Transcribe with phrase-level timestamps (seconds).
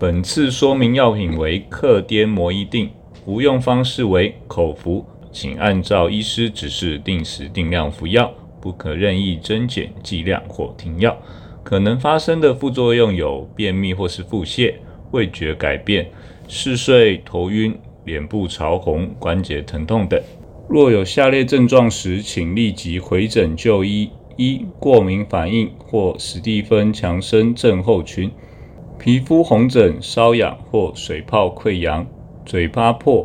[0.00, 2.88] 本次说明药品为克滇膜衣錠，
[3.24, 11.18] 服用方式为口服，请按照医师指示定时定量服药，不可任意增减剂量或停药。
[11.64, 14.72] 可能发生的副作用有便秘或是腹泻、
[15.10, 16.08] 味觉改变、
[16.46, 20.22] 嗜睡、头晕、脸部潮红、关节疼痛等。
[20.68, 28.30] 若有下列症状时，请立即回诊就医：一、过敏反应或史蒂芬强生症候群。
[28.98, 32.04] 皮肤红疹、瘙痒或水泡溃疡，
[32.44, 33.24] 嘴巴破，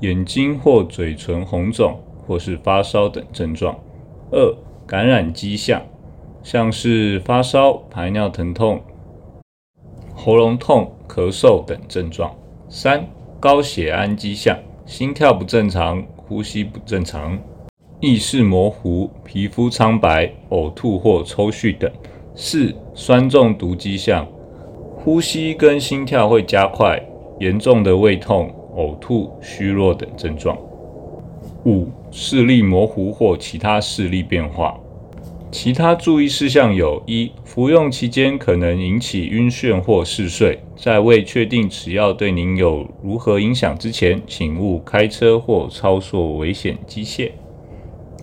[0.00, 3.78] 眼睛或嘴唇红肿，或是发烧等症状。
[4.32, 4.52] 二、
[4.84, 5.80] 感染迹象，
[6.42, 8.82] 像是发烧、排尿疼痛、
[10.12, 12.34] 喉咙痛、咳嗽等症状。
[12.68, 13.06] 三、
[13.38, 17.38] 高血氨迹象，心跳不正常、呼吸不正常、
[18.00, 21.88] 意识模糊、皮肤苍白、呕吐或抽搐等。
[22.34, 24.26] 四、酸中毒迹象。
[25.04, 26.96] 呼吸跟心跳会加快，
[27.40, 30.56] 严重的胃痛、呕吐、虚弱等症状。
[31.64, 34.78] 五、视力模糊或其他视力变化。
[35.50, 47.32] 其他注意事项有：一、服用期间可能引起晕眩或嗜睡，在未确定此药对您有如何影响之前，请勿开车或操作危险机械。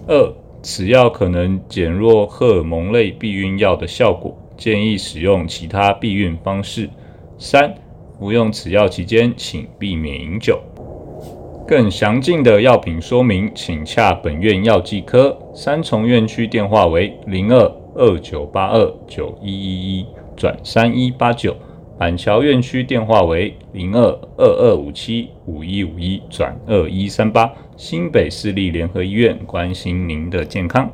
[0.07, 4.33] 二、此药可能减弱荷尔蒙类避孕药的效果。
[4.59, 6.89] 建议使用其他避孕方式。
[7.37, 7.73] 三、
[8.19, 10.59] 服用此药期间，请避免饮酒。
[11.65, 15.37] 更详尽的药品说明，请洽本院药剂科。
[15.53, 21.55] 三重院区电话为零二二九八二九一一一转三一八九。
[21.97, 24.01] 板桥院区电话为零二
[24.37, 27.49] 二二五七五一五一转二一三八。
[27.77, 30.91] 新北市立联合医院关心您的健康。